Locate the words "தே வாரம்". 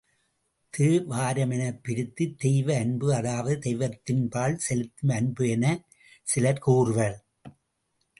0.73-1.51